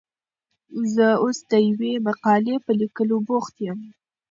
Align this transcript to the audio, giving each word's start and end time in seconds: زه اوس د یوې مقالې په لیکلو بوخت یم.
زه 0.93 1.07
اوس 1.23 1.37
د 1.51 1.53
یوې 1.69 1.93
مقالې 2.07 2.55
په 2.65 2.71
لیکلو 2.81 3.15
بوخت 3.27 3.55
یم. 3.65 3.79